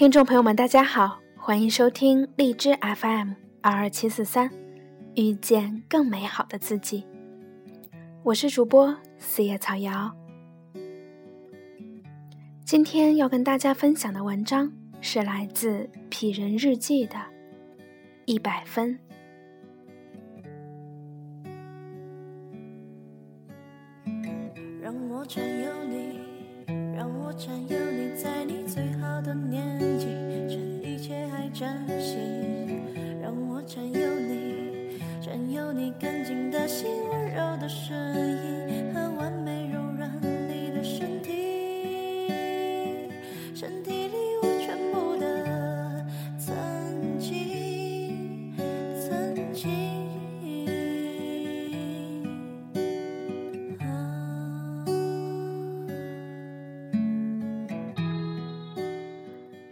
[0.00, 4.50] 听众朋友们，大家好，欢迎收听荔枝 FM 二二七四三，
[5.14, 7.04] 遇见更美好的自己。
[8.22, 10.10] 我是主播四叶草瑶。
[12.64, 17.16] 今天要跟大家分享的文章是来自《痞人日记》的
[18.24, 18.98] 一百分。
[24.80, 26.18] 让我占有你，
[26.96, 29.79] 让我占有你，在你最好的年，
[31.60, 32.80] 切还真心。
[33.20, 38.59] 让我占有你，占有你干净的心，温柔的声音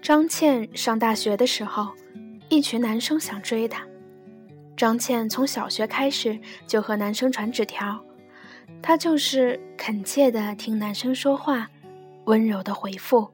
[0.09, 1.89] 张倩上大学的时候，
[2.49, 3.87] 一群男生想追她。
[4.75, 8.03] 张倩从小学开始就和男生传纸条，
[8.81, 11.69] 她就是恳切地听男生说话，
[12.25, 13.29] 温柔地回复，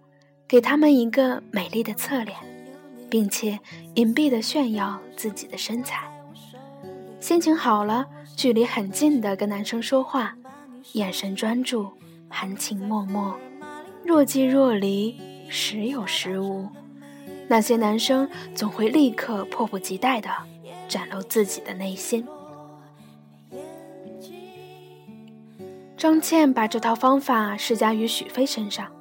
[0.48, 2.36] 给他们一个美丽的侧脸，
[3.08, 3.56] 并且
[3.94, 6.02] 隐蔽地炫耀自己的身材。
[7.20, 8.04] 心情好了，
[8.36, 10.36] 距离很近的跟男生说话，
[10.94, 11.88] 眼神专注，
[12.28, 13.32] 含情脉脉，
[14.04, 15.16] 若即若离。
[15.48, 16.68] 时有时无，
[17.48, 20.30] 那些男生总会立刻迫不及待的
[20.88, 22.26] 展露自己的内心。
[25.96, 28.92] 张倩把这套方法施加于许飞身上，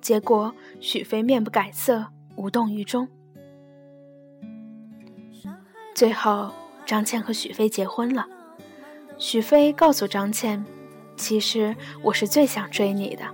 [0.00, 3.08] 结果许飞面不改色，无动于衷。
[5.94, 6.50] 最后，
[6.86, 8.26] 张倩和许飞结婚了。
[9.18, 10.64] 许飞告诉张倩
[11.18, 13.24] ：“其实我是最想追你的。”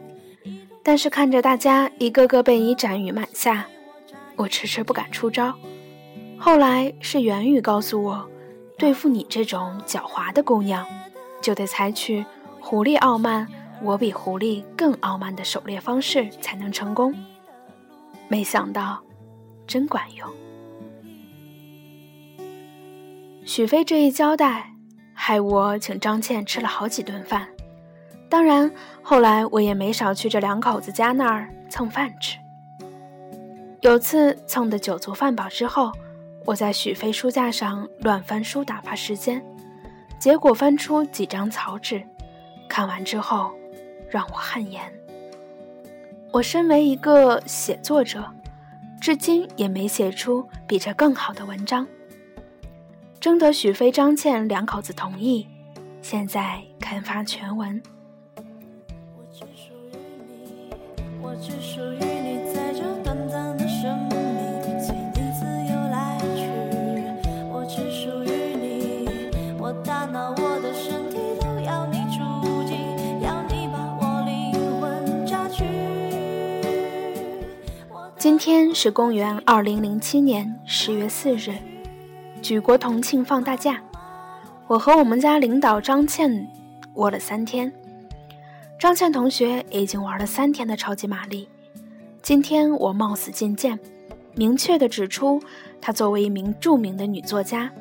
[0.87, 3.67] 但是看着大家一个个被你斩于马下，
[4.37, 5.55] 我迟迟不敢出招。
[6.39, 8.29] 后来是袁宇告诉我，
[8.77, 10.87] 对付你这种狡猾的姑娘，
[11.41, 12.23] 就得采取
[12.61, 13.49] 狐狸傲慢，
[13.83, 17.15] 我比狐狸更傲慢的狩猎方式才能成功。
[18.29, 19.03] 没想到，
[19.67, 20.29] 真管用。
[23.47, 24.75] 许飞这一交代，
[25.15, 27.49] 害我请张倩吃了好几顿饭。
[28.35, 28.69] 当然，
[29.01, 32.37] 后来我也没少去这两口子家那儿蹭饭吃。
[33.81, 35.93] 有次蹭的酒足饭饱之后，
[36.45, 39.41] 我在许飞书架上乱翻书打发时间，
[40.19, 42.03] 结果翻出几张草纸，
[42.69, 43.53] 看完之后
[44.11, 44.83] 让我汗颜。
[46.33, 48.25] 我身为一个写作者，
[49.01, 51.87] 至今也没写出比这更好的文章。
[53.21, 55.47] 征得许飞、张倩两口子同意，
[56.03, 57.81] 现在刊发全文。
[61.27, 66.45] 我只属于你，在这短暂的生命，随你自由来去。
[67.51, 69.09] 我只属于你，
[69.59, 72.21] 我大脑、我的身体都要你住
[72.67, 72.77] 进，
[73.23, 75.65] 要你把我灵魂榨取。
[78.19, 81.55] 今天是公元二零零七年十月四日，
[82.43, 83.81] 举国同庆放大假。
[84.67, 86.47] 我和我们家领导张倩
[86.93, 87.73] 窝了三天。
[88.79, 91.49] 张倩同学已经玩了三天的超级玛丽，
[92.21, 93.79] 今天我冒死进谏，
[94.35, 95.41] 明确地指出，
[95.81, 97.73] 她作为一名著名的女作家，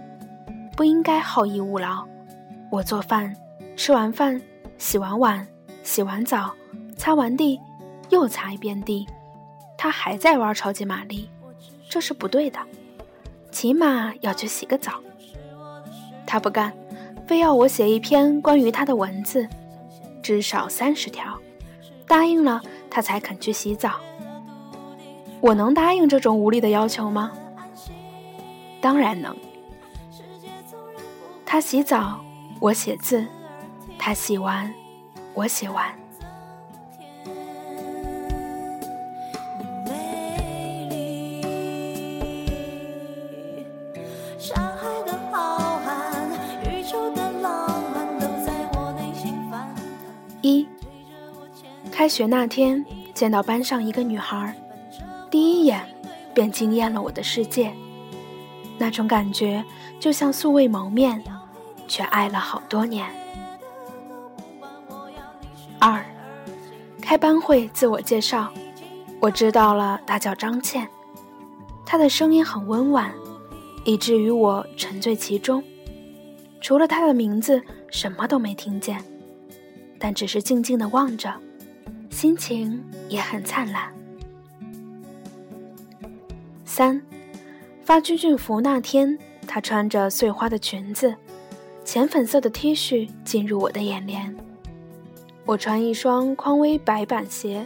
[0.78, 2.06] 不应该好逸恶劳。
[2.72, 3.36] 我做饭，
[3.76, 4.42] 吃完饭，
[4.78, 5.46] 洗完碗，
[5.84, 6.54] 洗完澡，
[6.96, 7.60] 擦完地，
[8.10, 9.06] 又擦一遍地，
[9.78, 11.30] 她还在玩超级玛丽，
[11.90, 12.60] 这是不对的，
[13.52, 14.94] 起码要去洗个澡。
[16.26, 16.72] 她不干，
[17.28, 19.48] 非要我写一篇关于她的文字。
[20.24, 21.38] 至少三十条，
[22.08, 24.00] 答应了他才肯去洗澡。
[25.42, 27.32] 我能答应这种无力的要求吗？
[28.82, 29.36] 当然能。
[31.46, 32.20] 他洗澡，
[32.60, 33.26] 我写字；
[34.00, 34.74] 他洗完，
[35.34, 35.94] 我写完。
[52.04, 54.54] 开学那天，见到班上一个女孩，
[55.32, 55.88] 第一眼
[56.34, 57.74] 便惊艳了我的世界。
[58.78, 59.64] 那种感觉
[60.02, 61.24] 就像素未谋面，
[61.88, 63.10] 却爱了好多年。
[65.80, 66.06] 二，
[67.02, 68.52] 开班会自我介绍，
[69.22, 70.86] 我知道了，她叫张倩，
[71.86, 73.14] 她的声音很温婉，
[73.86, 75.64] 以至于我沉醉其中，
[76.60, 79.02] 除了她的名字，什么都没听见，
[79.98, 81.34] 但只是静静的望着。
[82.14, 83.92] 心情也很灿烂。
[86.64, 87.02] 三，
[87.82, 89.18] 发军训服那天，
[89.48, 91.16] 她穿着碎花的裙子，
[91.84, 94.34] 浅粉色的 T 恤进入我的眼帘。
[95.44, 97.66] 我穿一双匡威白板鞋，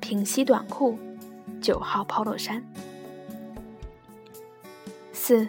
[0.00, 0.98] 平膝短裤，
[1.60, 2.64] 九号 polo 衫。
[5.12, 5.46] 四，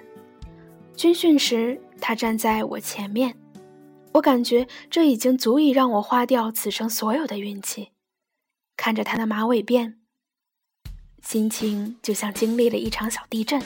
[0.95, 3.33] 军训时，他站在我前面，
[4.17, 7.91] 我感觉这已经足以让我花掉此生所有的运气。
[8.75, 9.95] 看着他的马尾辫，
[11.23, 13.61] 心情就像经历了一场小地震，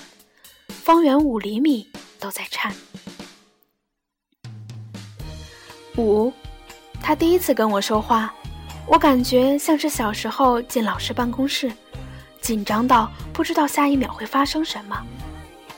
[0.68, 1.90] 方圆五厘米
[2.20, 2.74] 都在颤。
[5.98, 6.32] 五，
[7.02, 8.34] 他第一次跟我说话，
[8.88, 11.72] 我感觉像是小时候进老师办公室，
[12.42, 15.02] 紧张到不知道下一秒会发生什么。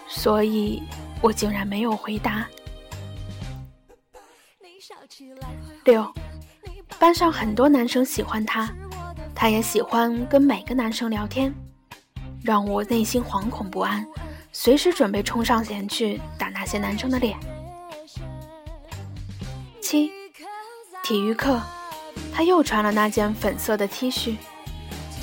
[0.08, 0.82] 所以，
[1.22, 2.48] 我竟然没有回答。
[5.84, 6.14] 六，
[7.00, 8.70] 班上很多男生喜欢他，
[9.36, 11.54] 他也喜欢跟每个男生聊天，
[12.44, 14.06] 让我内心惶恐不安，
[14.52, 17.38] 随时准备冲上前去打那些男生的脸。
[19.82, 20.12] 七，
[21.04, 21.62] 体育课，
[22.34, 24.36] 他又穿了那件粉色的 T 恤，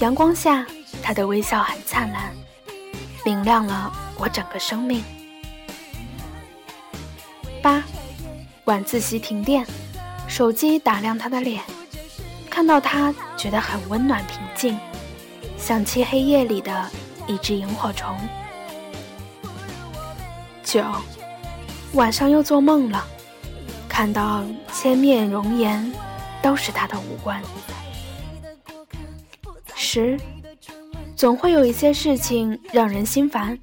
[0.01, 0.67] 阳光下，
[1.03, 2.33] 他的微笑很灿烂，
[3.25, 3.93] 明亮了。
[4.19, 5.03] 我整个生命。
[7.63, 7.83] 八，
[8.71, 9.67] 晚自习停电，
[10.29, 11.61] 手机打亮他的脸，
[12.49, 14.79] 看到他觉得很温暖平静，
[15.59, 16.89] 像漆黑夜里的
[17.27, 18.17] 一只萤火虫。
[20.63, 20.85] 九，
[21.95, 23.05] 晚上又做梦了，
[23.89, 25.93] 看到千面容颜，
[26.41, 27.43] 都是他的五官。
[29.75, 30.17] 十，
[31.17, 33.59] 总会有一些事情让人心烦。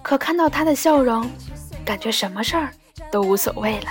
[0.00, 1.30] 可看到他的笑容，
[1.84, 2.72] 感觉什么事儿
[3.12, 3.90] 都无所谓了。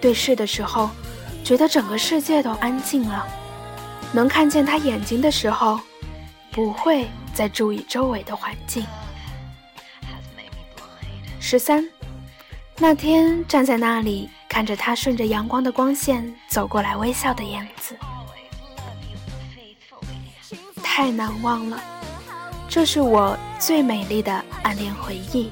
[0.00, 0.90] 对视的时候，
[1.44, 3.26] 觉得整个世界都安静了。
[4.12, 5.78] 能看见他眼睛的时候，
[6.50, 8.84] 不会再注意周围的环境。
[11.38, 11.86] 十三。
[12.82, 17.94] 那天站在那里看着他顺着阳光的光线走过来微笑的样子，
[20.82, 21.78] 太难忘了。
[22.70, 25.50] 这是我最美丽的暗恋回忆。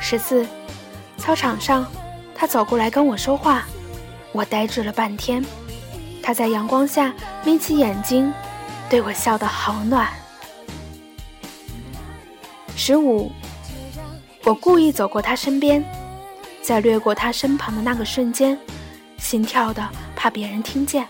[0.00, 0.44] 十四，
[1.16, 1.86] 操场上，
[2.36, 3.64] 他走过来跟我说话，
[4.30, 5.44] 我呆滞了半天。
[6.22, 8.32] 他在阳光下眯起眼睛，
[8.90, 10.08] 对我笑得好暖。
[12.76, 13.32] 十五。
[14.44, 15.84] 我故意走过他身边，
[16.62, 18.56] 在掠过他身旁的那个瞬间，
[19.18, 21.04] 心跳的怕别人听见，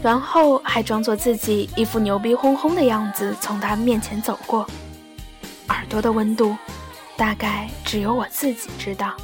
[0.00, 4.64] 然后还装作自己一副牛逼哄哄的样子从他面前走过。
[5.70, 6.56] 耳朵的温度，
[7.16, 9.16] 大概只有我自己知道。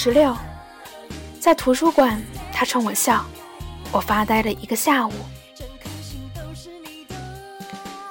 [0.00, 0.32] 十六，
[1.40, 3.26] 在图书馆，他冲我笑，
[3.90, 5.12] 我发呆了一个下午。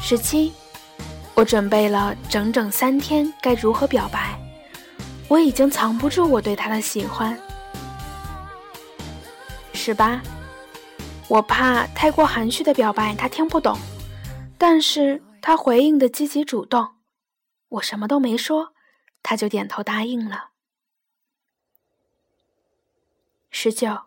[0.01, 0.51] 十七。
[1.34, 4.38] 我准备了整整三天，该如何表白？
[5.29, 7.39] 我已经藏不住我对他的喜欢。
[9.74, 10.22] 十八，
[11.29, 13.79] 我怕太过含蓄的表白他听不懂，
[14.58, 16.86] 但是他回应的积极主动，
[17.70, 18.74] 我什么都没说，
[19.24, 20.50] 他就点头答应了。
[23.50, 24.01] 十九，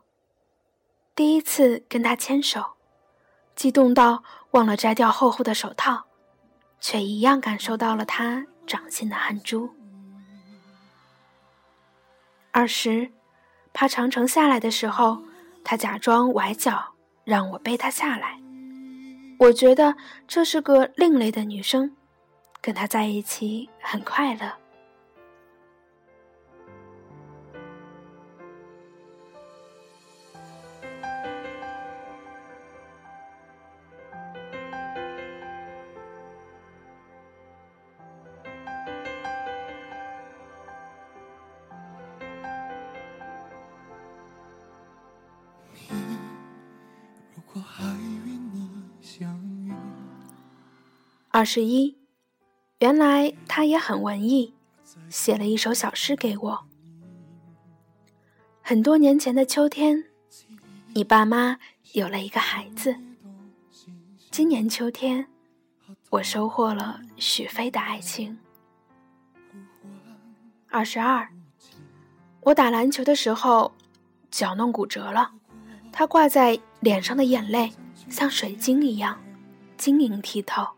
[1.14, 2.75] 第一次跟他牵手，
[3.54, 6.04] 激动到忘了摘掉厚厚的手套。
[6.82, 9.68] 却一样感受到了他掌心的汗珠。
[12.52, 13.12] 二十，
[13.75, 15.23] 爬长城下来的时候，
[15.62, 16.94] 他假装崴脚，
[17.25, 18.40] 让我背他下来。
[19.38, 19.94] 我觉得
[20.26, 21.94] 这是个另类的女生，
[22.62, 24.50] 跟他在一起很快乐。
[51.40, 51.97] 二十一，
[52.80, 54.52] 原来他也很文艺，
[55.09, 56.66] 写了一首小诗给我。
[58.61, 60.04] 很多年前的秋天，
[60.92, 61.56] 你爸妈
[61.94, 62.94] 有了一个孩子。
[64.30, 65.28] 今年秋天，
[66.11, 68.38] 我收获了许飞的爱情。
[70.68, 71.26] 二十二，
[72.42, 73.73] 我打篮球的时候
[74.30, 75.32] 脚弄骨折了，
[75.90, 77.73] 他挂在脸上的眼泪
[78.11, 79.18] 像水晶一样
[79.78, 80.68] 晶莹剔透。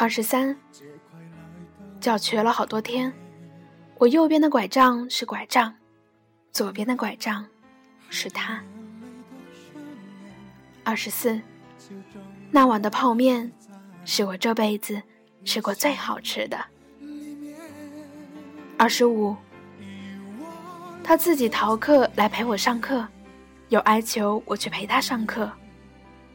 [0.00, 0.56] 二十三，
[2.00, 3.12] 脚瘸了好多天，
[3.98, 5.74] 我右边的拐杖是拐杖，
[6.52, 7.44] 左边的拐杖
[8.08, 8.64] 是他。
[10.84, 11.38] 二十四，
[12.50, 13.52] 那碗的泡面
[14.06, 15.02] 是我这辈子
[15.44, 16.58] 吃过最好吃的。
[18.78, 19.36] 二十五，
[21.04, 23.06] 他自己逃课来陪我上课，
[23.68, 25.52] 又哀求我去陪他上课，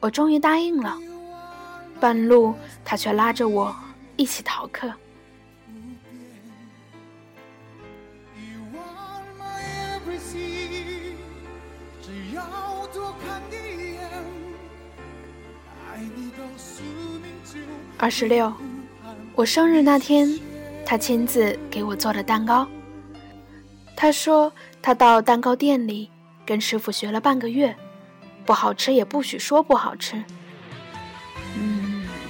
[0.01, 0.95] 我终于答应了。
[1.99, 3.75] 半路，他却拉着我
[4.15, 4.91] 一起逃课。
[17.97, 18.53] 二十六，
[19.35, 20.27] 我生日那天。
[20.87, 22.67] 他亲自给我做了蛋糕。
[23.95, 26.11] 他说他到蛋糕店里
[26.45, 27.75] 跟师傅学了半个月，
[28.45, 30.23] 不好吃也不许说不好吃。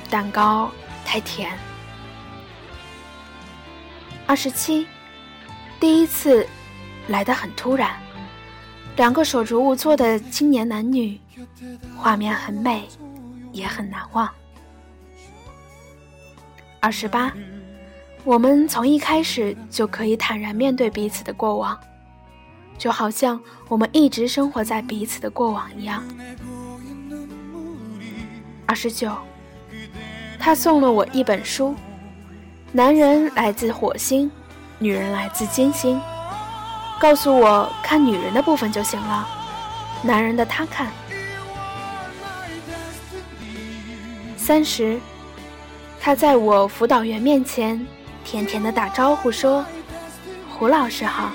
[0.09, 0.71] 蛋糕
[1.03, 1.51] 太甜。
[4.27, 4.87] 二十七，
[5.79, 6.47] 第一次
[7.07, 7.95] 来的很突然，
[8.95, 11.19] 两个手足无措的青年男女，
[11.97, 12.87] 画面很美，
[13.51, 14.29] 也很难忘。
[16.79, 17.31] 二十八。
[18.23, 21.79] 我们从一开始就可以坦然面对彼此的过往，
[22.75, 26.03] 就好像我们一直生活在彼此的过往一样。
[28.65, 29.15] 二十九，
[30.39, 31.75] 他送了我一本书，
[32.71, 34.31] 男人来自火星，
[34.79, 35.99] 女人来自金星，
[36.99, 39.27] 告诉我看女人的部分就行了，
[40.01, 40.91] 男人的他看。
[44.37, 44.99] 三十，
[45.99, 47.85] 他在我辅导员面前。
[48.23, 49.63] 甜甜的打招呼说
[50.49, 51.31] ：“胡老师好。”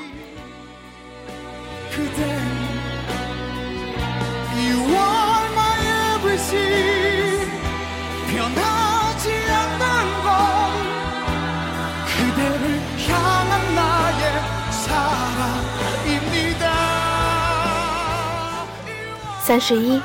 [19.51, 20.01] 三十一，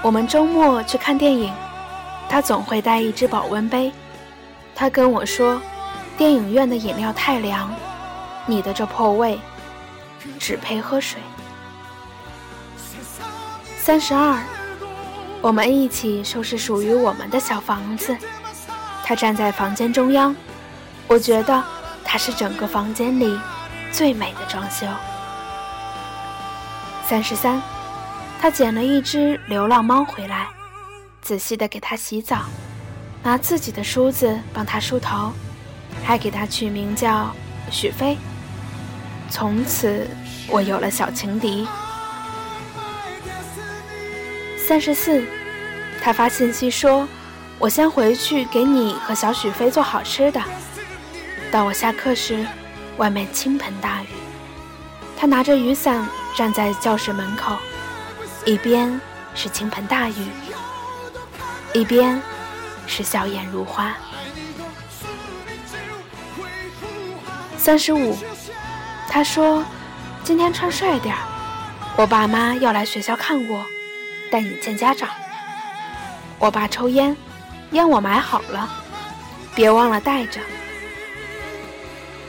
[0.00, 1.52] 我们周末去看电影，
[2.26, 3.92] 他总会带一只保温杯。
[4.74, 5.60] 他跟我说。
[6.16, 7.70] 电影院的饮料太凉，
[8.46, 9.38] 你的这破胃，
[10.38, 11.20] 只配喝水。
[13.78, 14.40] 三十二，
[15.42, 18.16] 我们一起收拾属于我们的小房子。
[19.04, 20.34] 他站在房间中央，
[21.08, 21.62] 我觉得
[22.02, 23.38] 他是整个房间里
[23.90, 24.86] 最美的装修。
[27.06, 27.60] 三十三，
[28.42, 30.48] 他捡了一只流浪猫回来，
[31.20, 32.40] 仔细的给它洗澡，
[33.22, 35.32] 拿自己的梳子帮它梳头。
[36.02, 37.32] 还给它取名叫
[37.70, 38.18] 许飞。
[39.30, 40.08] 从此，
[40.48, 41.68] 我有了小情敌。
[44.58, 45.24] 三十四，
[46.02, 47.06] 他发信息说
[47.60, 50.42] ：“我先回去给你和小许飞做好吃的。”
[51.52, 52.44] 到我下课时，
[52.96, 54.06] 外面倾盆大雨，
[55.16, 57.56] 他拿着雨伞站在教室门口，
[58.44, 59.00] 一边
[59.34, 60.26] 是倾盆大雨，
[61.72, 62.20] 一边
[62.86, 63.94] 是笑颜如花。
[67.56, 68.18] 三十五，
[69.08, 69.64] 他说
[70.24, 71.14] ：“今天穿帅点，
[71.96, 73.64] 我爸妈要来学校看我，
[74.30, 75.08] 带你见家长。
[76.40, 77.16] 我爸抽烟，
[77.70, 78.68] 烟我买好了，
[79.54, 80.40] 别忘了带着。”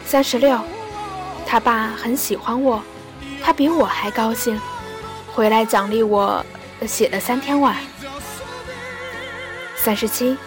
[0.06, 0.60] 三十六，
[1.48, 2.84] 他爸很喜欢我，
[3.44, 4.62] 他比我还高兴，
[5.34, 6.46] 回来奖励我
[6.88, 7.76] 写了三天晚。
[9.76, 10.38] 三十七，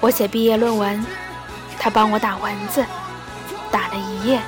[0.00, 1.04] 我写毕业论文，
[1.78, 2.84] 他帮我打蚊子。
[3.70, 4.40] 打了一夜。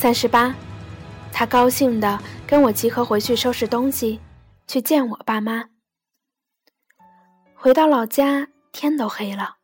[0.00, 0.54] 三十八，
[1.30, 4.18] 他高兴的跟我集合回去收拾东西，
[4.66, 5.66] 去见我爸妈。
[7.54, 9.56] 回到老家，天都黑了，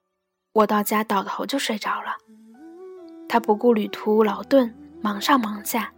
[0.52, 2.18] 我到家倒头就睡着了。
[3.26, 5.90] 他不顾旅途劳顿，忙上忙下，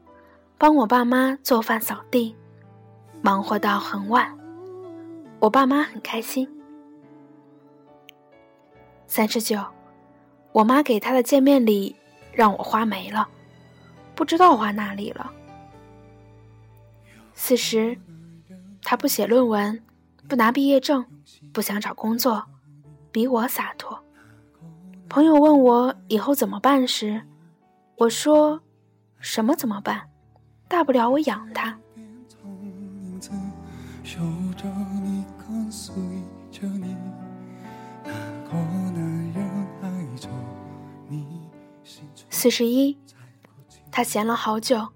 [0.57, 2.37] 帮我爸妈做饭扫地，
[3.21, 4.33] 忙活到很晚。
[5.41, 6.49] 我爸妈很开心。
[9.09, 9.59] 三十九，
[10.53, 11.97] 我妈给他的见面礼
[12.31, 13.29] 让我花没了，
[14.19, 15.31] 不知道花哪里了。
[17.35, 17.97] 四十，
[18.83, 19.81] 他不写论文，
[20.27, 21.07] 不拿毕业证，
[21.53, 22.45] 不想找工作，
[23.13, 23.97] 比我洒脱。
[25.09, 27.23] 朋友问我以后怎么办时，
[27.95, 28.61] 我说
[29.23, 30.11] ：“什么怎么办？
[30.67, 31.79] 大不了我养他。”
[42.31, 42.99] 四十一，
[43.99, 44.87] 他闲了好久，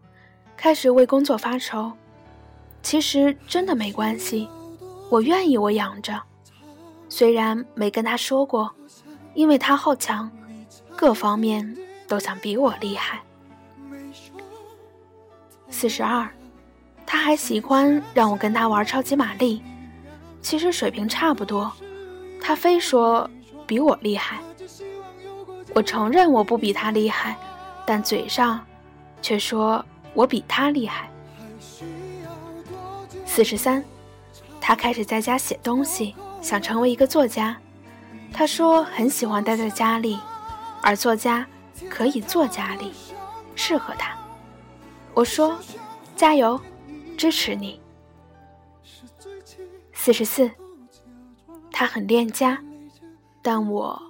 [0.56, 1.90] 开始为工作发愁。
[2.85, 4.49] 其实真的没关系，
[5.11, 6.23] 我愿意我养着，
[7.09, 8.73] 虽然没跟他说过。
[9.35, 10.30] 因为他好强，
[10.94, 13.21] 各方面都想比我厉害。
[15.68, 16.32] 四十二，
[17.04, 19.64] 他还喜欢让我跟他玩超级玛丽，
[20.40, 21.73] 其实水平差不多，
[22.40, 23.28] 他非说
[23.66, 24.38] 比我厉害。
[25.75, 27.37] 我承认我不比他厉害，
[27.85, 28.64] 但嘴上
[29.23, 31.09] 却说我比他厉害。
[33.25, 33.83] 四十三，
[34.61, 37.57] 他开始在家写东西，想成为一个作家。
[38.31, 40.19] 他说很喜欢待在家里，
[40.83, 41.47] 而作家
[41.88, 42.93] 可以坐家里，
[43.55, 44.14] 适合他。
[45.14, 45.59] 我说
[46.17, 46.61] 加油，
[47.17, 47.81] 支持你。
[49.93, 50.50] 四十四，
[51.71, 52.59] 他很恋家，
[53.41, 54.02] 但我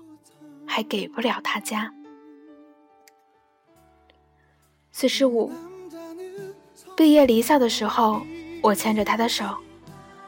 [0.67, 1.93] 还给不了他家。
[4.95, 5.51] 四十五，
[6.95, 8.21] 毕业离校的时候，
[8.63, 9.47] 我牵着他的手，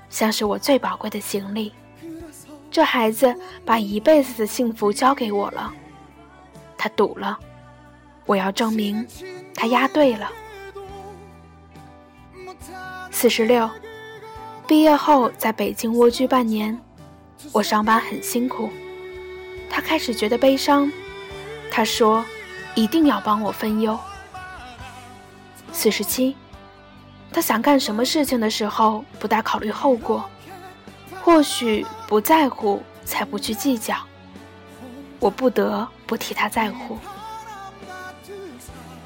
[0.08, 1.70] 像是我最宝贵的行李。
[2.70, 3.32] 这孩子
[3.64, 5.72] 把一辈子的幸福交给我了，
[6.78, 7.38] 他赌了，
[8.24, 9.06] 我要证明
[9.54, 10.32] 他押对了。
[13.10, 13.70] 四十六，
[14.66, 16.76] 毕业后在北京蜗居半年，
[17.52, 18.70] 我上班很辛苦，
[19.68, 20.90] 他开始觉得悲伤，
[21.70, 22.24] 他说
[22.74, 23.96] 一定要帮我分忧。
[25.74, 26.34] 四十七，
[27.32, 30.24] 他想干什么事情的时候不大考虑后果。
[31.20, 33.96] 或许不在乎，才不去计较。
[35.18, 36.96] 我不得不替他在乎。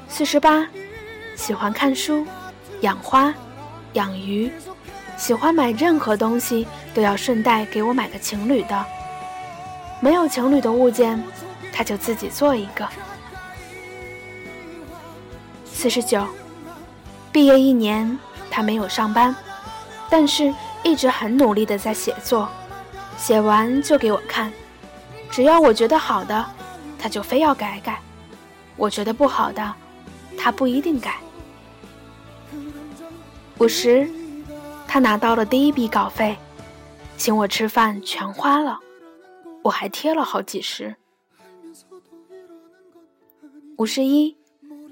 [0.07, 0.67] 四十八，
[1.35, 2.25] 喜欢看书，
[2.81, 3.33] 养花，
[3.93, 4.51] 养鱼，
[5.17, 8.85] 喜欢买任何东西都要顺带给我买个情侣的。
[10.01, 11.21] 没有情侣的物件，
[11.73, 12.87] 他就自己做一个。
[15.65, 16.27] 四十九，
[17.31, 18.17] 毕业一年，
[18.49, 19.35] 他没有上班，
[20.09, 20.53] 但是。
[20.81, 22.47] 一直很努力的在写作，
[23.17, 24.49] 写完就给我看，
[25.29, 26.45] 只要我觉得好的，
[26.97, 27.95] 他就非要改改；
[28.77, 29.75] 我觉得不好的，
[30.37, 31.17] 他不一定改。
[33.57, 34.09] 五十，
[34.87, 36.37] 他拿到了第一笔稿费，
[37.17, 38.79] 请我吃饭全花了，
[39.61, 40.95] 我还贴了好几十。
[43.75, 44.37] 五十一，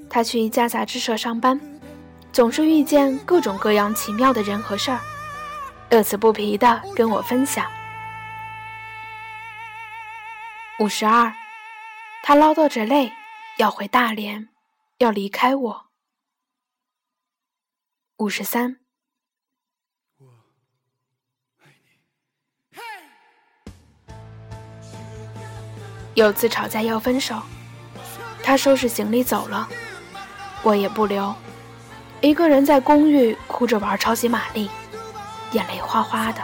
[0.09, 1.57] 他去一家杂志社上班，
[2.37, 4.99] 总是遇见各种各样奇妙的人和事儿。
[5.89, 7.65] 乐此不疲的跟我分享。
[10.77, 11.33] 五十二，
[12.21, 13.11] 他唠叨着累，
[13.57, 14.49] 要回大连，
[14.99, 15.85] 要离开我。
[18.17, 18.77] 五十三，
[26.13, 27.41] 有次吵架要分手，
[28.43, 29.67] 他收拾行李走了，
[30.61, 31.33] 我也不留，
[32.21, 34.69] 一个人在公寓哭着玩超级玛丽。
[35.53, 36.41] 眼泪哗哗的，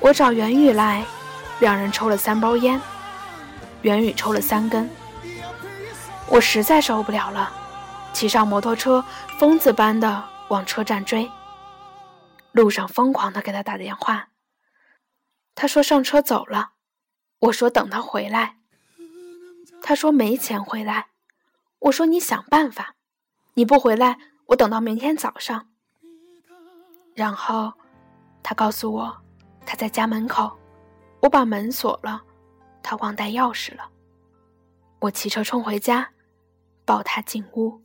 [0.00, 1.04] 我找袁宇来，
[1.58, 2.80] 两人抽了三包烟，
[3.82, 4.88] 袁宇抽了三根。
[6.26, 7.52] 我实在受不了了，
[8.14, 9.04] 骑上摩托车，
[9.38, 11.30] 疯子般的往车站追，
[12.52, 14.28] 路上疯狂的给他打电话。
[15.54, 16.70] 他说上车走了，
[17.38, 18.56] 我说等他回来。
[19.82, 21.08] 他说没钱回来，
[21.80, 22.94] 我说你想办法，
[23.54, 25.66] 你不回来，我等到明天早上。
[27.14, 27.72] 然后，
[28.42, 29.14] 他告诉我，
[29.66, 30.50] 他在家门口，
[31.20, 32.22] 我把门锁了，
[32.82, 33.90] 他忘带钥匙了。
[35.00, 36.08] 我骑车冲回家，
[36.84, 37.80] 抱他进屋。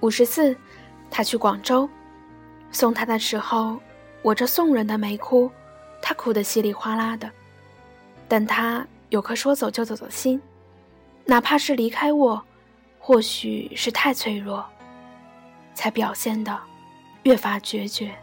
[0.00, 0.56] 五十四，
[1.10, 1.88] 他去广州，
[2.76, 3.80] 送他的时候，
[4.20, 5.50] 我这送人的没哭。
[6.02, 7.28] 他哭得稀里哗啦的，
[8.28, 10.38] 但他有颗说走就走的心，
[11.24, 12.40] 哪怕是离开我，
[12.98, 14.62] 或许是太脆弱，
[15.72, 16.60] 才表现的
[17.22, 18.14] 越发决绝。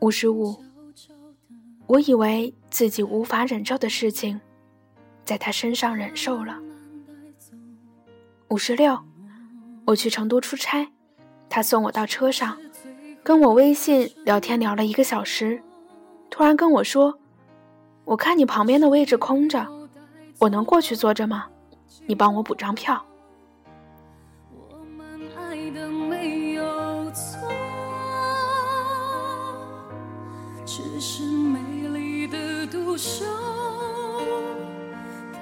[0.00, 0.60] 五十五，
[1.86, 4.40] 我以为自己无法忍受的事情，
[5.24, 6.58] 在他身上忍受了。
[8.48, 8.98] 五十六，
[9.86, 10.86] 我去成都出差，
[11.54, 12.56] 他送我到车上，
[13.22, 15.62] 跟我微信聊天聊了一个小时，
[16.30, 17.18] 突然跟我说
[18.06, 19.66] ：“我看你旁边的位置空着，
[20.38, 21.44] 我能过去坐着吗？
[22.06, 23.04] 你帮我补张票。”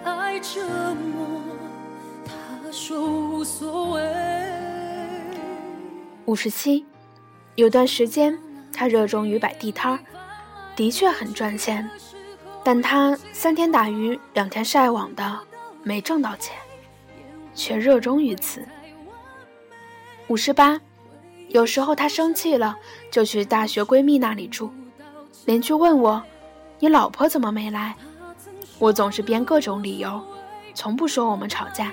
[0.03, 0.61] 太折
[0.95, 1.41] 磨，
[2.25, 2.33] 他
[2.73, 4.01] 说无所谓
[6.31, 6.87] 五十七，
[7.57, 8.39] 有段时间
[8.73, 9.99] 他热衷于摆地摊儿，
[10.77, 11.91] 的确很赚钱，
[12.63, 15.41] 但他三天打鱼两天晒网的，
[15.83, 16.55] 没挣到钱，
[17.53, 18.65] 却热衷于此。
[20.29, 20.81] 五十八，
[21.49, 22.79] 有时候他生气了，
[23.11, 24.71] 就去大学闺蜜那里住，
[25.47, 26.23] 邻居问我
[26.79, 27.97] ：“你老婆怎么没来？”
[28.79, 30.23] 我总是编各种理由，
[30.75, 31.93] 从不说我们吵架，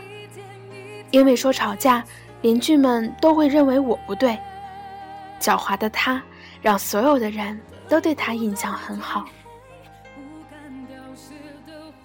[1.10, 2.06] 因为说吵架，
[2.42, 4.38] 邻居们都会认为我不对。
[5.40, 6.22] 狡猾的他，
[6.62, 9.26] 让所有的人都对他印象很好。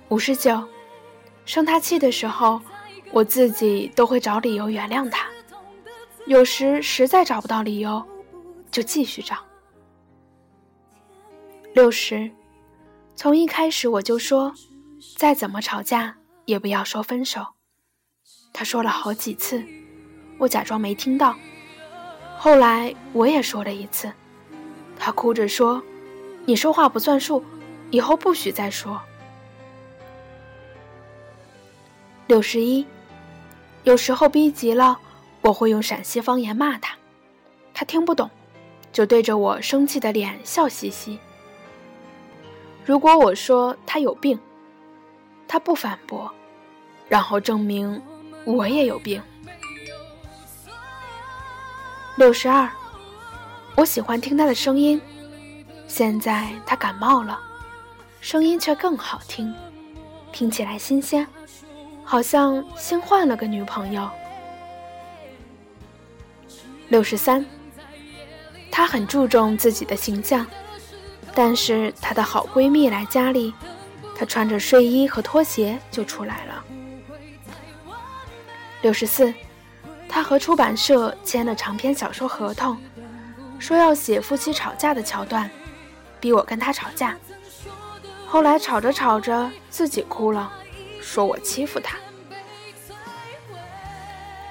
[0.09, 0.63] 五十九，
[1.45, 2.61] 生他气的时候，
[3.11, 5.27] 我自己都会找理由原谅他，
[6.27, 8.03] 有时实在找不到理由，
[8.71, 9.37] 就继续找。
[11.75, 12.31] 六十，
[13.17, 14.53] 从一开始我就说。
[15.17, 17.45] 再怎么吵架，也不要说分手。
[18.53, 19.61] 他说了好几次，
[20.43, 21.37] 我假装没听到。
[22.37, 24.13] 后来我也说了一次，
[24.99, 25.81] 他哭着说
[26.45, 27.45] ：“你说话不算数，
[27.93, 29.01] 以后不许再说。”
[32.27, 32.85] 六十一，
[33.85, 34.99] 有时候逼急了，
[35.43, 36.97] 我会用陕西方言骂他，
[37.73, 38.29] 他听不懂，
[38.93, 41.21] 就对着我生气的脸笑嘻嘻。
[42.85, 44.37] 如果我说他有病，
[45.47, 46.29] 他不反驳，
[47.09, 48.03] 然后证明
[48.45, 49.23] 我也有病。
[52.17, 52.69] 六十二，
[53.75, 55.01] 我喜欢听他的声音。
[55.89, 57.41] 现在他感冒了，
[58.21, 59.55] 声音却更好听，
[60.31, 61.27] 听起来新鲜，
[62.05, 64.09] 好像新换了个女朋友。
[66.89, 67.45] 六十三，
[68.71, 70.47] 她很注重自己的形象，
[71.35, 73.55] 但是她的好闺蜜来家里。
[74.15, 76.65] 他穿着睡衣和拖鞋就出来了。
[78.83, 79.33] 六十四，
[80.15, 82.77] 他和出版社签了长篇小说合同，
[83.59, 85.51] 说要写夫妻吵架的桥段，
[86.21, 87.17] 逼我跟他吵架。
[88.27, 90.53] 后来吵着吵着自己哭了，
[91.01, 91.97] 说我欺负他。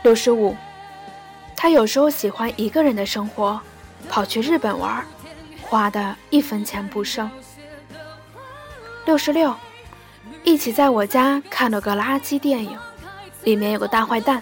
[0.02, 0.58] 六十五，
[1.56, 3.62] 他有时候喜欢一个人的生活，
[4.10, 5.06] 跑去日本玩，
[5.62, 7.30] 花的一分钱不剩。
[9.06, 9.56] 六十六，
[10.43, 12.76] 一起在我家看了个垃圾电影，
[13.43, 14.41] 里面有个大坏蛋，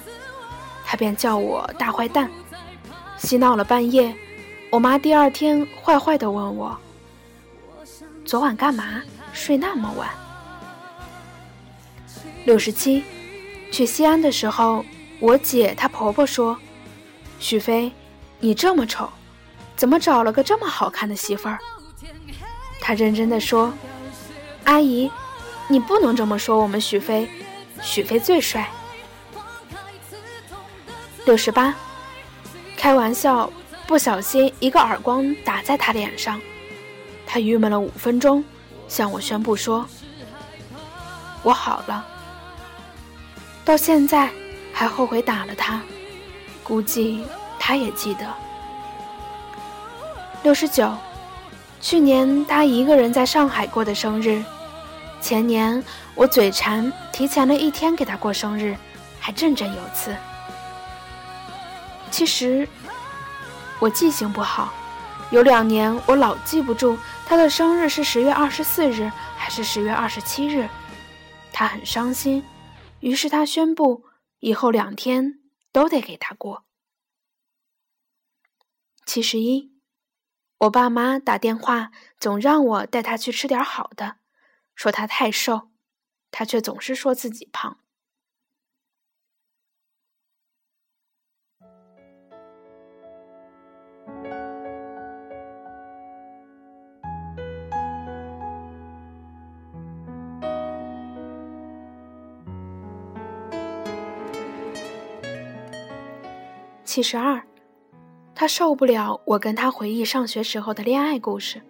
[0.90, 2.32] 他便叫我大坏蛋，
[3.20, 4.12] 嬉闹了半夜。
[4.72, 6.76] 我妈第二天坏坏的问我
[8.26, 9.00] ：“昨晚干嘛？
[9.32, 10.10] 睡那么晚？”
[12.44, 13.04] 六十七，
[13.72, 14.84] 去西安的时候，
[15.20, 16.58] 我姐她婆婆说
[17.38, 17.92] ：“许飞，
[18.40, 19.08] 你这么丑，
[19.76, 21.60] 怎么找了个这么好看的媳妇儿？”
[22.82, 23.72] 她认真的说。
[24.64, 25.12] 阿姨，
[25.68, 27.30] 你不能这么说我们许飞，
[27.80, 28.68] 许飞最帅。
[31.30, 31.76] 六十八，
[32.76, 33.48] 开玩笑，
[33.86, 36.42] 不小心一个耳光打在他脸上，
[37.24, 38.44] 他郁闷了五分钟，
[38.88, 39.86] 向我宣布说
[41.46, 42.04] ：“我好了。”
[43.64, 44.28] 到现在
[44.74, 45.80] 还后悔打了他，
[46.64, 47.24] 估计
[47.60, 48.26] 他也记得。
[50.42, 50.92] 六十九，
[51.80, 54.44] 去年他一个人在上海过的生日。
[55.22, 55.84] 前年
[56.16, 58.76] 我嘴馋，提前了一天给他过生日，
[59.20, 60.12] 还振振有词。
[62.12, 62.68] 其实
[63.80, 64.74] 我记性不好，
[65.32, 70.68] 有两年我老记不住他的生日是十月二十四日还是十月二十七日。
[71.52, 72.44] 他很伤心，
[73.00, 74.06] 于是他宣布
[74.40, 75.40] 以后两天
[75.72, 76.66] 都得给他过。
[79.06, 79.74] 七十一，
[80.60, 84.18] 我爸妈打电话总让我带他去吃点好的。
[84.76, 85.70] 说他太瘦，
[86.32, 87.80] 他却总是说自己胖。
[106.90, 107.40] 七十二，
[108.34, 111.62] 他受不了我跟他回忆上学时候的恋爱故事，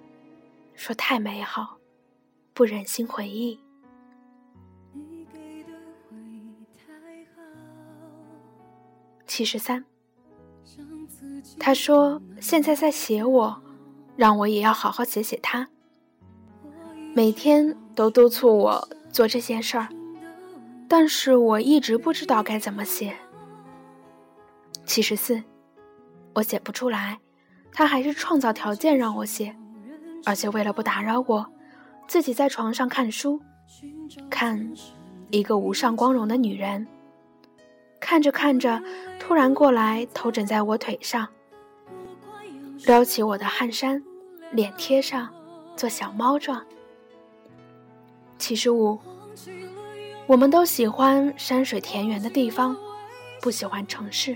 [0.76, 1.76] 说太美好。
[2.54, 3.60] 不忍心回忆。
[9.28, 9.84] 七十三，
[11.60, 13.62] 他说现在在写我，
[14.16, 15.68] 让我也要好好写写他。
[17.14, 19.90] 每天都督促我做这件事儿，
[20.88, 23.18] 但是我一直不知道该怎么写。
[24.90, 25.44] 七十四，
[26.34, 27.20] 我写不出来，
[27.72, 29.56] 他还是创造条件让我写，
[30.26, 31.46] 而且为了不打扰我，
[32.08, 33.40] 自己在床上看书，
[34.32, 34.74] 看
[35.30, 36.88] 一个无上光荣的女人。
[38.00, 38.82] 看着看着，
[39.20, 41.28] 突然过来，头枕在我腿上，
[42.88, 44.04] 撩起我的汗衫，
[44.54, 45.32] 脸贴上，
[45.76, 46.66] 做小猫状。
[48.40, 48.98] 七十五，
[50.26, 52.76] 我们都喜欢山水田园的地方，
[53.40, 54.36] 不喜欢城市。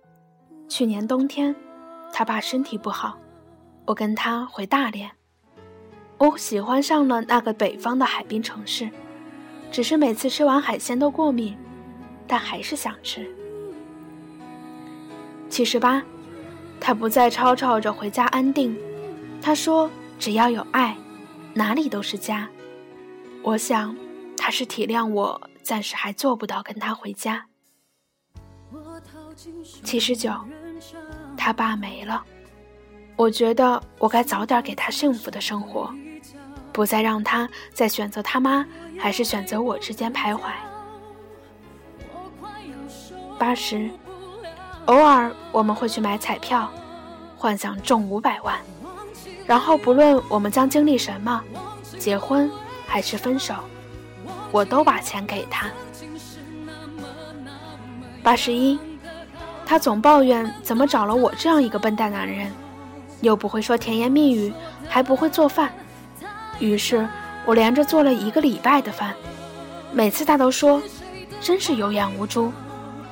[0.71, 1.53] 去年冬天，
[2.13, 3.17] 他爸身体不好，
[3.83, 5.11] 我跟他回大连，
[6.17, 8.89] 我喜欢上了那个北方的海滨城市，
[9.69, 11.57] 只是每次吃完海鲜都过敏，
[12.25, 13.29] 但还是想吃。
[15.49, 16.01] 七十八，
[16.79, 18.73] 他不再吵吵着回家安定。
[19.41, 20.95] 他说：“只要有爱，
[21.53, 22.47] 哪里都是家。”
[23.43, 23.93] 我想，
[24.37, 27.47] 他是体谅我暂时还做不到跟他回家。
[29.83, 30.31] 七十九，
[31.37, 32.23] 他爸没了，
[33.15, 35.93] 我觉得我该早点给他幸福的生活，
[36.71, 38.65] 不再让他在选择他妈
[38.99, 40.51] 还是选择我之间徘徊。
[43.37, 43.89] 八十，
[44.85, 46.71] 偶尔我们会去买彩票，
[47.35, 48.59] 幻想中五百万。
[49.47, 51.43] 然后，不论我们将经历什么，
[51.97, 52.49] 结婚
[52.87, 53.55] 还是分手，
[54.51, 55.69] 我都把钱给他。
[58.23, 58.79] 八十一，
[59.71, 62.51] 他总抱怨怎么找了我这样一个笨蛋男人，
[63.21, 64.53] 又不会说甜言蜜语，
[64.89, 65.71] 还不会做饭。
[66.59, 67.07] 于是
[67.45, 69.15] 我连着做了一个礼拜的饭，
[69.93, 70.81] 每次他都说，
[71.39, 72.51] 真是有眼无珠，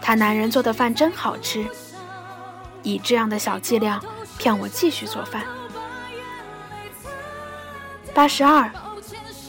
[0.02, 1.66] 他男人做的饭真好吃。
[2.84, 3.98] 以这样的小伎俩
[4.38, 5.44] 骗我继续做饭。
[8.14, 8.70] 八十二，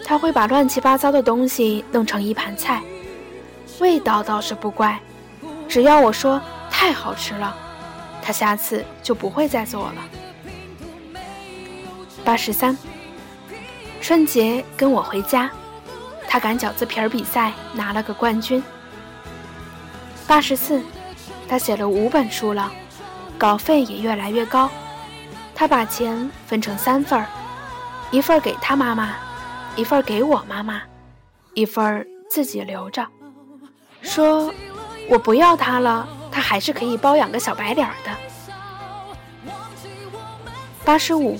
[0.04, 2.80] 他会把乱七八糟的东西弄成一盘菜，
[3.80, 5.00] 味道倒是不怪，
[5.68, 6.40] 只要我说
[6.80, 7.54] 太好吃了，
[8.22, 10.02] 他下次就不会再做了。
[12.24, 12.74] 八十三，
[14.00, 15.50] 春节跟我回家，
[16.26, 18.64] 他擀饺子皮儿比赛拿了个冠军。
[20.26, 20.82] 八十四，
[21.46, 22.72] 他写了五本书了，
[23.36, 24.70] 稿费也越来越高，
[25.54, 27.26] 他把钱分成三份儿。
[28.10, 29.16] 一份儿给他妈妈，
[29.76, 30.80] 一份儿给我妈妈，
[31.52, 33.06] 一份儿自己留着，
[34.00, 34.50] 说
[35.10, 38.10] 我不要他了，他还是可以包养个小白脸的。
[40.84, 41.38] 八十五，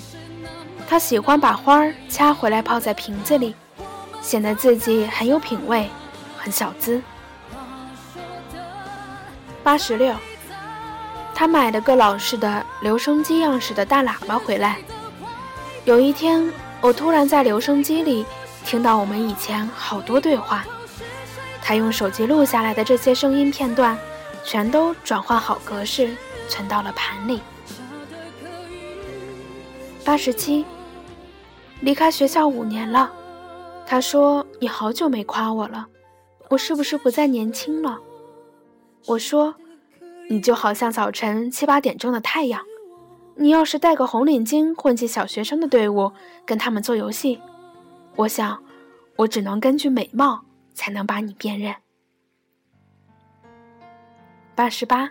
[0.87, 3.55] 他喜欢把花儿掐回来泡在瓶子里，
[4.21, 5.89] 显得自己很有品味，
[6.37, 7.01] 很小资。
[9.63, 10.15] 八十六，
[11.33, 14.77] 他买了个老式的留声机样式的大喇叭回来。
[15.85, 18.25] 有一天，我突然在留声机里
[18.63, 20.63] 听到我们以前好多对话。
[21.61, 23.97] 他用手机录下来的这些声音片段，
[24.43, 26.15] 全都转换好格式，
[26.47, 27.41] 存到了盘里。
[30.03, 30.65] 八十七，
[31.81, 33.11] 离开学校五年了。
[33.85, 35.87] 他说：“你好久没夸我了，
[36.49, 37.99] 我是不是不再年轻了？”
[39.07, 39.55] 我说
[40.29, 42.61] ：“你就好像早晨七八点钟的太阳。”
[43.35, 46.11] 你要是戴个红领巾混进小学生的队伍，
[46.45, 47.39] 跟他们做游戏，
[48.15, 48.61] 我想，
[49.15, 50.41] 我只能根据美貌
[50.73, 51.75] 才能把你辨认。
[54.53, 55.09] 八十八，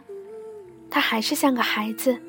[0.90, 2.20] 他还是像个孩子，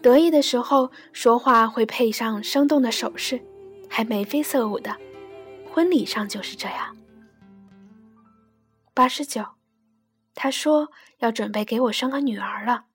[0.00, 3.44] 得意的时候说话会配上生动的手势，
[3.90, 4.96] 还眉飞色舞的，
[5.70, 6.96] 婚礼上就是这样。
[8.94, 9.44] 八十九，
[10.34, 12.86] 他说要准备给我生个女儿了。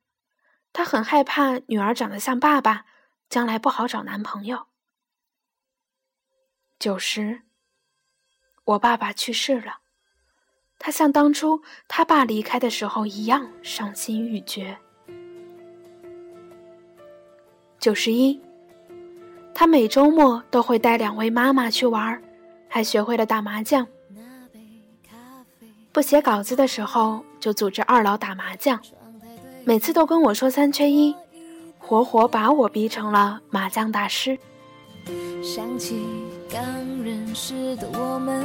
[0.72, 2.86] 他很害怕女儿长得像爸爸，
[3.30, 4.68] 将来不好找男朋友。
[6.80, 7.42] 九十，
[8.64, 9.80] 我爸爸去世了，
[10.80, 14.78] 他像当初他爸离开的时候一样伤心欲绝。
[17.80, 18.42] 九十一，
[19.54, 22.22] 他每周末都会带两位妈妈去玩，
[22.68, 23.86] 还学会了打麻将。
[25.92, 28.80] 不写稿子的时候，就组织二老打麻将，
[29.66, 31.14] 每次都跟我说三缺一，
[31.78, 34.38] 活活把我逼成了麻将大师。
[35.42, 36.06] 想起
[36.50, 36.62] 刚
[37.04, 38.44] 认识的我们，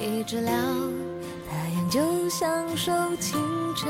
[0.00, 0.52] 一直聊
[1.50, 3.40] 太阳就享受清
[3.74, 3.88] 晨。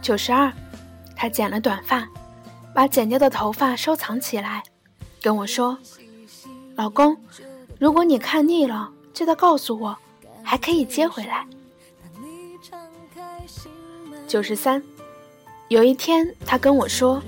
[0.00, 0.52] 九十二，
[1.14, 2.08] 他剪了短发。
[2.72, 4.62] 把剪掉的头发收藏起来，
[5.22, 5.78] 跟我说
[6.76, 7.16] ：“老公，
[7.78, 9.96] 如果你看腻了，记得告诉我，
[10.42, 11.46] 还可以接回来。”
[14.28, 14.82] 九十三，
[15.68, 17.20] 有一天他跟我说：“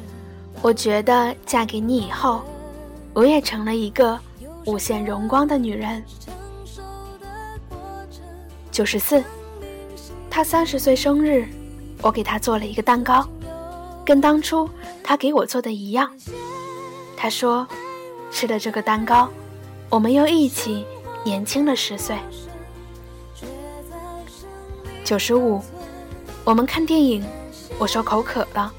[0.62, 2.42] 我觉得嫁给你以后，
[3.12, 4.16] 我也成了一个
[4.64, 6.01] 无限荣光的女人。”
[8.70, 9.24] 九十四，
[10.31, 11.48] 他三十岁生日，
[12.01, 13.27] 我给他做了一个蛋糕。
[14.05, 14.70] 跟当初
[15.03, 16.09] 他给我做的一样，
[17.16, 17.66] 他说
[18.31, 19.29] ：“吃了这个蛋糕，
[19.90, 20.87] 我们又一起
[21.24, 22.16] 年轻了十岁。”
[25.05, 25.61] 九十五，
[26.44, 27.24] 我们看电影，
[27.78, 28.72] 我说口渴了，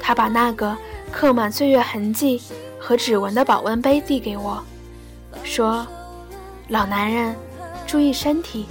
[0.00, 0.76] 他把那个
[1.10, 2.42] 刻满岁月痕迹
[2.78, 4.62] 和指纹的保温杯递给我，
[5.42, 5.86] 说
[6.68, 7.34] ：“老男人，
[7.86, 8.66] 注意身体，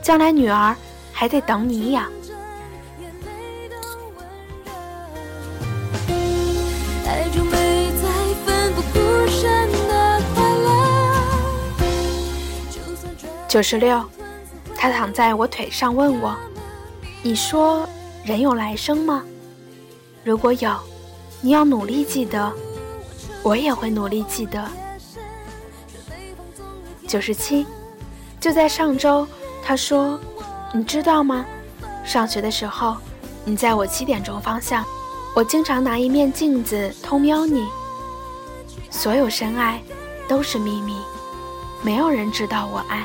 [0.00, 0.76] 将来女儿
[1.12, 2.10] 还得等你养。”
[13.48, 14.02] 九十六，
[14.76, 16.34] 他躺在我腿上问我
[17.22, 17.86] ：“你说
[18.24, 19.24] 人有来生吗？
[20.24, 20.70] 如果有，
[21.40, 22.52] 你要努力记得，
[23.42, 24.64] 我也会努力记得。”
[27.08, 27.66] 九十七，
[28.40, 29.26] 就在上周，
[29.62, 30.18] 他说
[30.72, 31.44] ：“你知道吗？
[32.04, 32.96] 上学的时候，
[33.44, 34.84] 你在我七点钟方向，
[35.34, 37.66] 我经常拿一面镜子偷瞄你。
[38.88, 39.82] 所有深爱
[40.28, 40.96] 都是秘密，
[41.82, 43.04] 没有人知道我爱。”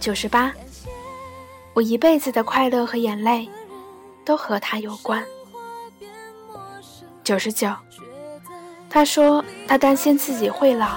[0.00, 0.52] 九十八，
[1.78, 3.48] 我一辈子的快乐和眼泪，
[4.24, 5.24] 都和他有关。
[7.22, 7.72] 九十九，
[8.90, 10.96] 他说他担心自己会老，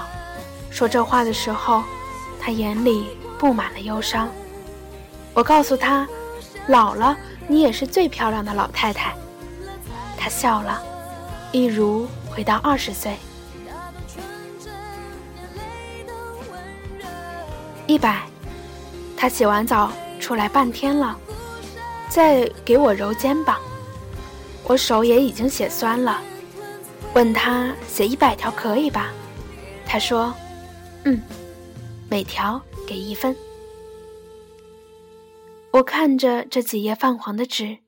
[0.72, 1.84] 说这话的时候，
[2.40, 4.28] 他眼里布满了忧伤。
[5.34, 6.04] 我告诉他，
[6.66, 7.16] 老了
[7.46, 9.14] 你也是最漂亮的老太太。
[10.18, 10.82] 他笑了，
[11.52, 13.16] 一如回到二十岁。
[17.86, 18.20] 一百。
[19.16, 19.92] 他洗完澡
[20.22, 21.18] 出来半天了，
[22.08, 23.60] 再给我揉肩膀，
[24.62, 26.22] 我手也已经写酸了。
[27.12, 29.12] 问他写一百条可以吧？
[29.84, 30.32] 他说
[31.04, 31.20] ：“嗯，
[32.08, 33.36] 每条给一分。”
[35.72, 37.78] 我看着这几页泛黄的纸，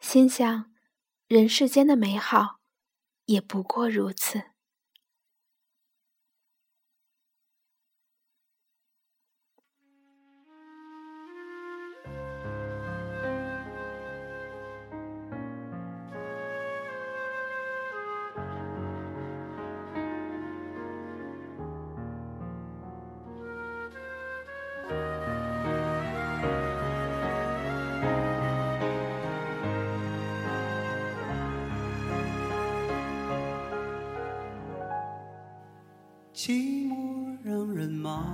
[0.00, 0.66] 心想：
[1.28, 2.58] 人世间的美好，
[3.24, 4.42] 也不过如此。
[36.46, 38.24] 寂寞让人忙，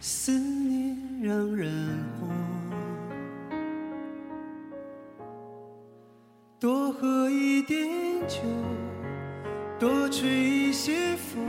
[0.00, 2.30] 思念让人慌。
[6.60, 7.88] 多喝一点
[8.28, 8.38] 酒，
[9.80, 11.44] 多吹一些风，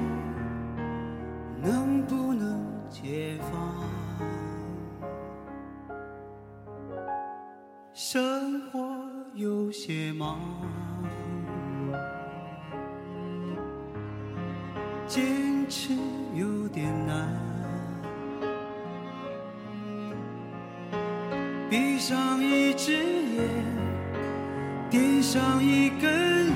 [25.34, 26.54] 上一根烟，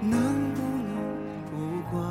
[0.00, 0.18] 能
[0.52, 0.98] 不能
[1.48, 1.52] 不
[1.92, 2.02] 管？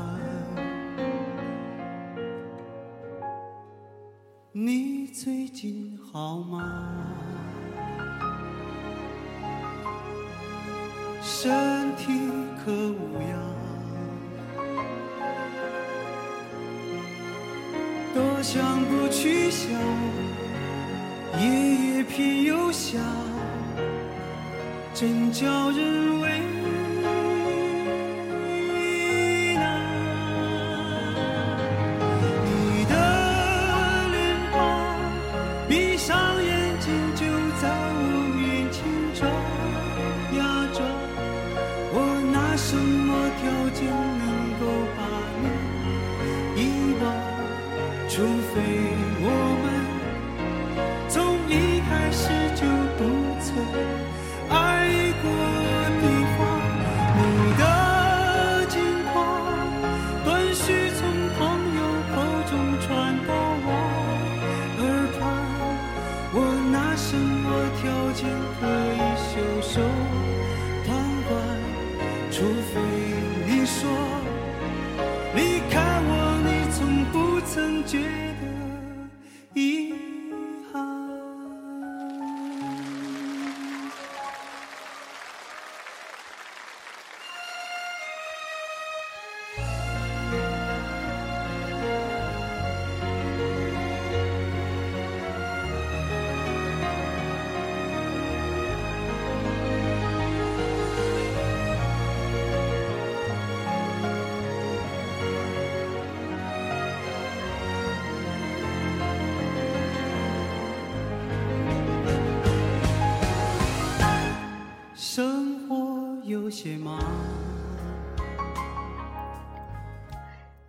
[4.54, 7.06] 你最近好吗？
[11.22, 12.32] 身体
[12.64, 13.36] 可无恙？
[18.16, 19.70] 多想不去想，
[21.42, 23.04] 夜夜偏又想，
[25.00, 26.30] 真叫人为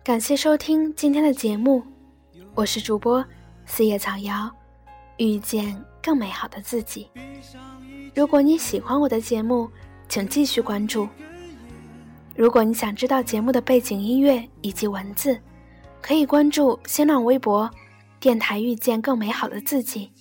[0.03, 1.83] 感谢收听今天的节目，
[2.53, 3.23] 我是主播
[3.65, 4.51] 四叶草瑶，
[5.17, 7.07] 遇见更美好的自己。
[8.13, 9.69] 如果你喜欢我的节目，
[10.09, 11.07] 请继续关注。
[12.35, 15.39] 如果你想知道节目的背景音乐以及文字，
[16.01, 17.69] 可以关注新浪微博
[18.19, 20.11] “电台遇见更美好的自己”，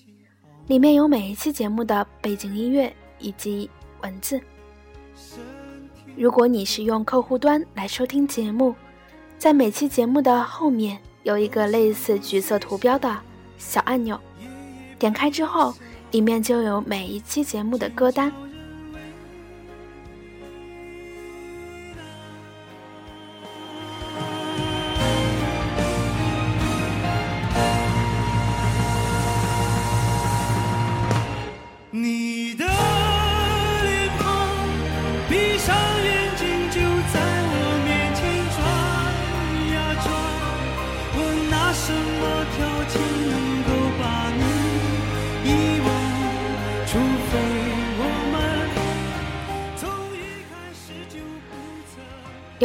[0.69, 3.69] 里面有每一期节目的背景音乐以及
[4.03, 4.41] 文字。
[6.17, 8.75] 如果你是用客户端来收听节目，
[9.39, 13.19] 在每期节目的后面有一个类似橘色图标的
[13.57, 14.19] 小按钮，
[14.99, 15.75] 点开之后，
[16.11, 18.31] 里面就有每一期节目的歌单。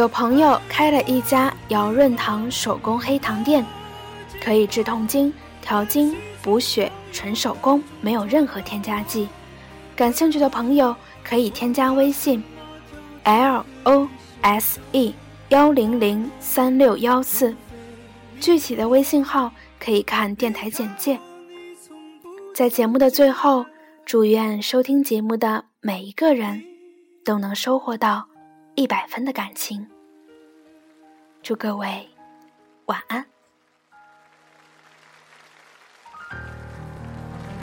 [0.05, 3.65] 有朋友开了一家姚润堂手工黑糖店，
[4.39, 5.33] 可以治痛经、
[5.63, 9.27] 调经、补血，纯手工，没有任何添加剂。
[9.95, 12.43] 感兴趣的朋友可以添加微信
[13.23, 14.07] l o
[14.43, 15.11] s e
[15.49, 17.55] 幺零零三六幺四，
[18.39, 21.19] 具体的微信号可以看电台简介。
[22.53, 23.65] 在节目的最后，
[24.05, 26.63] 祝愿收听节目的每一个人
[27.25, 28.27] 都能收获到
[28.75, 29.87] 一百分的感情。
[31.45, 32.09] 祝各位
[32.85, 33.23] 晚安。